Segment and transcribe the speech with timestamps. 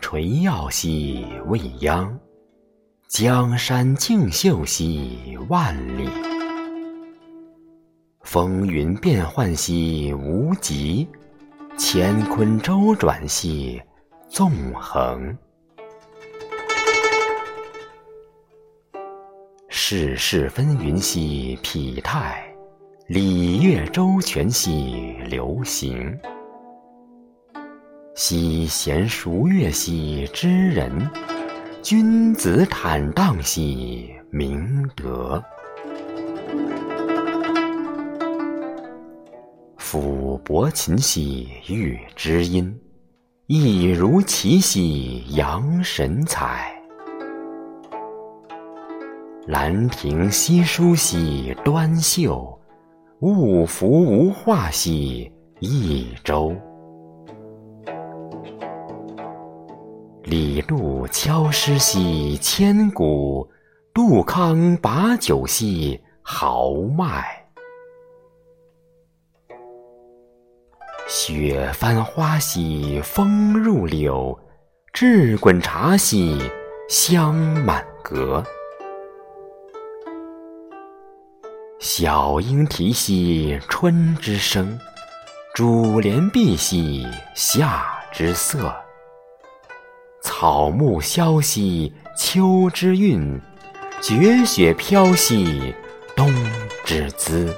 [0.00, 2.18] 垂耀兮未央，
[3.08, 6.08] 江山竞秀兮万里。
[8.22, 11.06] 风云变幻兮无极，
[11.78, 13.80] 乾坤周转兮
[14.28, 15.36] 纵横。
[19.68, 22.44] 世事纷纭兮否泰，
[23.08, 26.18] 礼乐周全兮流行。
[28.16, 31.10] 奚贤淑乐兮知人，
[31.82, 35.42] 君子坦荡兮明德。
[39.76, 42.72] 抚伯琴兮乐知音，
[43.48, 46.72] 亦如其兮扬神采。
[49.48, 52.56] 兰亭西书兮端秀，
[53.22, 56.54] 物服无画兮益周。
[60.34, 63.48] 李杜敲诗兮千古，
[63.94, 67.46] 杜康把酒兮豪迈。
[71.06, 74.36] 雪翻花兮风入柳，
[74.92, 76.42] 炙滚茶兮
[76.88, 78.42] 香满阁。
[81.78, 84.76] 小莺啼兮春之声，
[85.54, 88.74] 珠帘闭兮夏之色。
[90.24, 93.38] 草木萧兮秋之韵，
[94.00, 95.74] 绝雪飘兮
[96.16, 96.32] 冬
[96.82, 97.54] 之姿。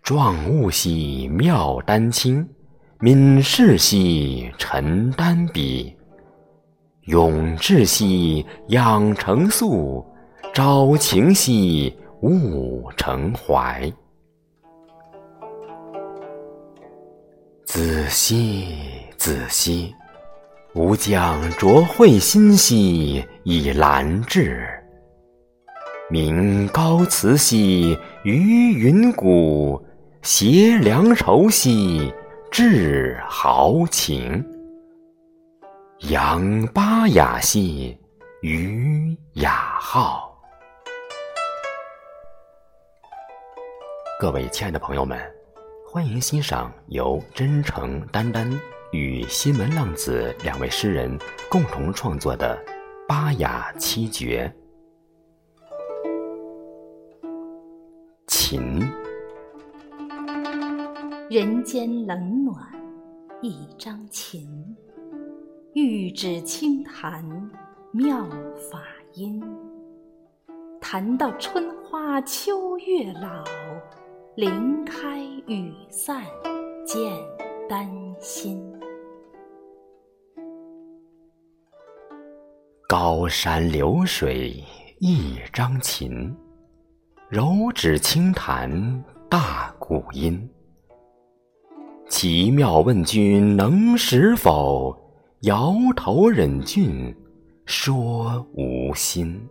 [0.00, 2.48] 壮物兮妙丹青，
[3.00, 5.92] 敏士兮陈丹笔。
[7.06, 10.06] 永志兮养成素，
[10.54, 11.92] 朝晴兮
[12.22, 13.92] 勿成怀。
[17.74, 18.78] 子兮
[19.16, 19.92] 子兮，
[20.74, 24.64] 吾将濯秽心兮以兰志。
[26.08, 29.84] 鸣高辞兮于云谷，
[30.22, 32.14] 谐良愁兮
[32.48, 34.46] 致豪情。
[36.02, 37.98] 扬巴雅兮
[38.42, 40.32] 于雅号。
[44.20, 45.18] 各位亲爱的朋友们。
[45.94, 48.50] 欢迎欣赏由真诚丹丹
[48.90, 51.16] 与新闻浪子两位诗人
[51.48, 52.58] 共同创作的
[53.06, 54.52] 《八雅七绝》。
[58.26, 58.80] 琴，
[61.30, 62.58] 人间冷暖
[63.40, 64.48] 一张琴，
[65.74, 67.24] 玉指轻弹
[67.92, 68.28] 妙
[68.68, 68.82] 法
[69.12, 69.40] 音。
[70.80, 73.44] 弹到春花秋月老。
[74.36, 76.24] 林开雨散
[76.84, 77.12] 见
[77.68, 78.60] 丹心。
[82.88, 84.60] 高山流水
[84.98, 86.34] 一张琴，
[87.28, 90.50] 柔指轻弹大鼓音。
[92.08, 94.92] 奇妙问君能识否？
[95.42, 97.14] 摇头忍俊
[97.66, 99.48] 说无心。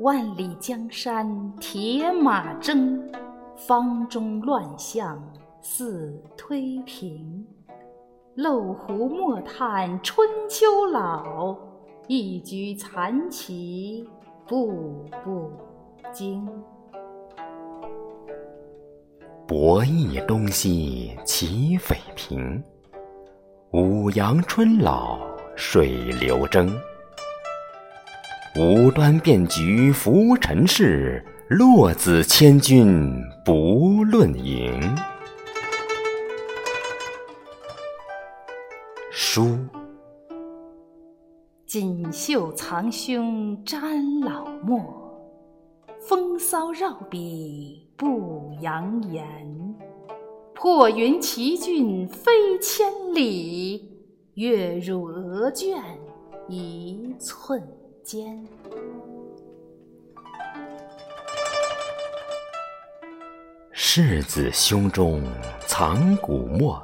[0.00, 3.06] 万里江山铁马征，
[3.54, 5.22] 方中乱象
[5.60, 7.46] 似推平。
[8.34, 11.54] 漏壶莫叹春秋老，
[12.08, 14.08] 一局残棋
[14.48, 15.52] 步步
[16.10, 16.48] 惊。
[19.46, 22.62] 博弈东西齐匪平，
[23.72, 25.18] 五阳春老
[25.56, 26.74] 水流争。
[28.56, 34.72] 无端变局浮尘世，落子千军不论赢。
[39.12, 39.56] 书，
[41.64, 44.82] 锦绣藏胸沾老墨，
[46.00, 49.24] 风骚绕笔不扬言。
[50.54, 53.88] 破云奇骏飞千里，
[54.34, 55.80] 月入鹅卷
[56.48, 57.62] 一寸。
[58.02, 58.44] 间，
[63.72, 65.22] 世子胸中
[65.66, 66.80] 藏古墨，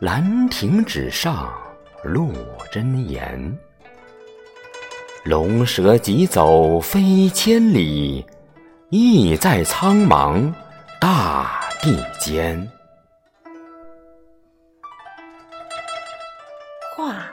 [0.00, 1.52] 兰亭纸上
[2.02, 2.32] 露
[2.70, 3.58] 真言。
[5.24, 8.24] 龙蛇疾走飞千里，
[8.88, 10.52] 意在苍茫
[11.00, 12.70] 大地间。
[16.96, 17.30] 画。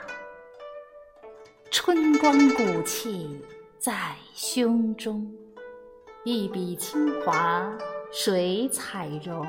[1.88, 3.40] 春光古气
[3.78, 3.94] 在
[4.34, 5.26] 胸中，
[6.22, 7.66] 一笔清华
[8.12, 9.46] 水彩容。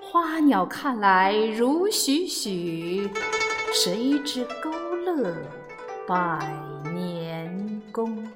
[0.00, 3.08] 花鸟看来如许许，
[3.72, 5.32] 谁知勾勒
[6.08, 6.40] 百
[6.92, 8.28] 年功？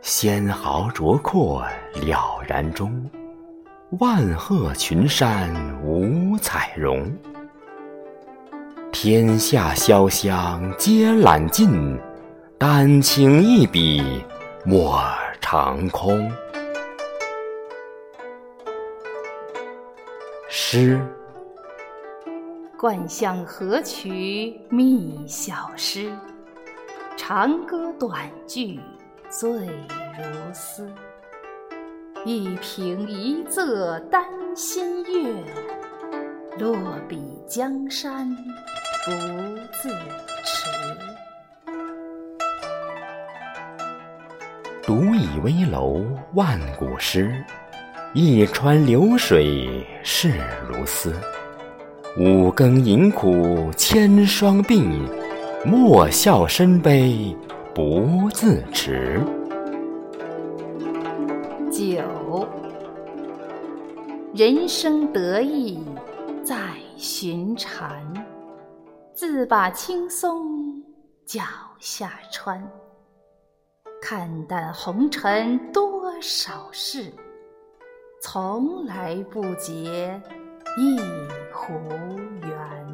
[0.00, 1.64] 纤毫灼阔
[1.94, 3.08] 了然中，
[3.98, 5.52] 万壑群山
[5.84, 7.12] 五彩荣。
[8.90, 12.00] 天下潇湘皆揽尽，
[12.56, 14.24] 丹青一笔
[14.64, 14.98] 墨
[15.42, 16.32] 长空。
[20.48, 20.98] 诗，
[22.78, 26.10] 惯向河曲觅小诗，
[27.14, 28.80] 长歌短句
[29.28, 29.50] 醉
[30.16, 30.90] 如丝。
[32.24, 34.22] 一平一仄丹
[34.54, 35.42] 心悦，
[36.56, 36.76] 落
[37.08, 38.30] 笔江山
[39.04, 39.10] 不
[39.72, 39.88] 自
[40.44, 40.70] 持。
[44.84, 46.00] 独倚危楼
[46.34, 47.44] 万古诗，
[48.12, 50.32] 一川流水势
[50.68, 51.12] 如丝。
[52.16, 55.08] 五更饮苦千霜鬓，
[55.64, 57.36] 莫笑身悲
[57.74, 59.20] 不自持。
[61.82, 62.46] 九，
[64.32, 65.82] 人生得意
[66.44, 68.00] 在寻禅，
[69.12, 70.80] 自把青松
[71.26, 71.42] 脚
[71.80, 72.62] 下穿。
[74.00, 77.12] 看淡红尘多少事，
[78.20, 80.22] 从来不结
[80.78, 81.00] 一
[81.52, 81.72] 壶
[82.42, 82.92] 缘。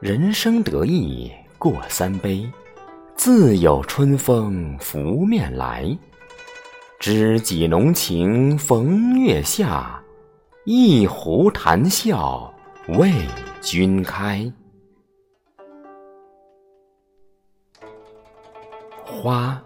[0.00, 2.50] 人生得意过三杯，
[3.26, 5.98] 自有春风拂面来。
[7.00, 10.00] 知己浓情逢月下，
[10.64, 12.54] 一壶谈笑
[12.86, 13.12] 为
[13.60, 14.48] 君开。
[19.04, 19.60] 花，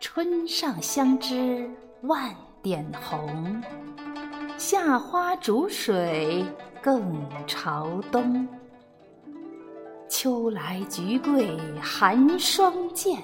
[0.00, 1.70] 春上香枝
[2.04, 3.62] 万点红，
[4.56, 6.42] 夏花逐水
[6.80, 8.48] 更朝东。
[10.20, 11.46] 秋来菊桂
[11.80, 13.16] 寒霜见，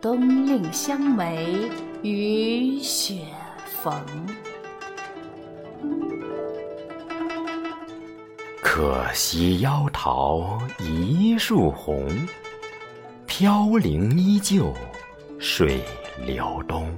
[0.00, 1.58] 冬令香梅
[2.00, 3.18] 雨雪
[3.82, 3.94] 逢。
[8.62, 12.08] 可惜夭桃一树红，
[13.26, 14.72] 飘零依旧
[15.38, 15.82] 水
[16.26, 16.88] 流东。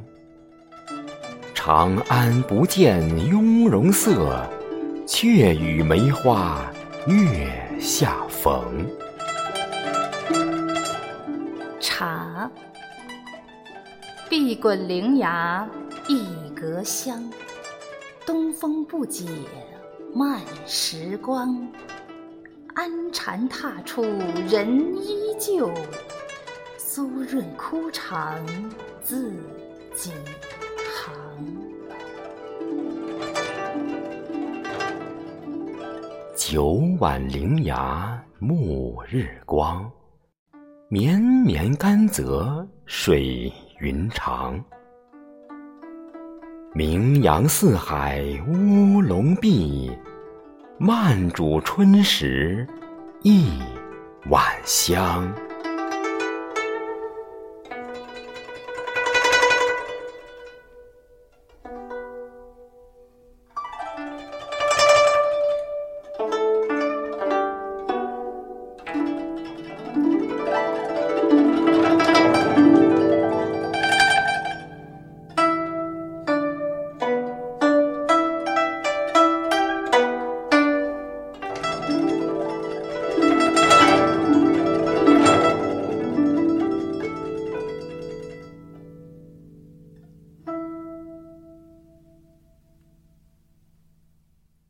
[1.53, 4.49] 长安不见雍容色，
[5.09, 6.65] 却与梅花
[7.09, 8.87] 月下逢。
[11.81, 12.51] 茶，
[14.29, 15.69] 碧滚凌崖
[16.09, 17.23] 一格香，
[18.25, 19.27] 东风不解
[20.13, 21.69] 慢时光。
[22.75, 24.03] 安禅踏处
[24.49, 25.71] 人依旧，
[26.77, 28.45] 苏润枯肠
[29.03, 29.33] 自
[29.95, 30.11] 几
[30.93, 31.76] 行。
[36.49, 39.91] 九晚灵崖暮日光，
[40.89, 44.65] 绵绵甘泽水云长。
[46.73, 49.91] 名扬四海乌龙碧，
[50.79, 52.65] 慢煮春时
[53.25, 53.51] 一
[54.31, 55.29] 碗香。